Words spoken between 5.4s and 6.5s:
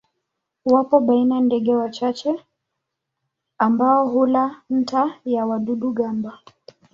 wadudu-gamba.